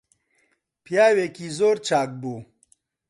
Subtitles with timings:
[0.83, 2.37] پیاوێکی زۆر چاک بوو